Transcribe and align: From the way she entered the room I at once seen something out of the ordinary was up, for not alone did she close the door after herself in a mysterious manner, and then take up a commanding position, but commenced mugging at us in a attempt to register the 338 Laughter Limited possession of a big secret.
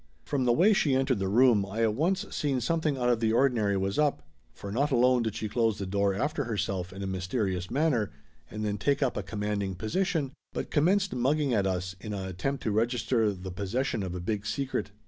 From 0.23 0.45
the 0.45 0.51
way 0.51 0.73
she 0.73 0.95
entered 0.95 1.19
the 1.19 1.27
room 1.27 1.63
I 1.63 1.83
at 1.83 1.93
once 1.93 2.25
seen 2.35 2.59
something 2.59 2.97
out 2.97 3.09
of 3.11 3.19
the 3.19 3.31
ordinary 3.33 3.77
was 3.77 3.99
up, 3.99 4.23
for 4.51 4.71
not 4.71 4.89
alone 4.89 5.21
did 5.21 5.35
she 5.35 5.47
close 5.47 5.77
the 5.77 5.85
door 5.85 6.15
after 6.15 6.45
herself 6.45 6.91
in 6.91 7.03
a 7.03 7.05
mysterious 7.05 7.69
manner, 7.69 8.09
and 8.49 8.65
then 8.65 8.79
take 8.79 9.03
up 9.03 9.15
a 9.15 9.21
commanding 9.21 9.75
position, 9.75 10.31
but 10.53 10.71
commenced 10.71 11.13
mugging 11.13 11.53
at 11.53 11.67
us 11.67 11.95
in 12.01 12.13
a 12.15 12.27
attempt 12.29 12.63
to 12.63 12.71
register 12.71 13.27
the 13.27 13.51
338 13.51 13.51
Laughter 13.51 13.51
Limited 13.51 13.55
possession 13.55 14.03
of 14.03 14.15
a 14.15 14.19
big 14.25 14.45
secret. 14.47 14.91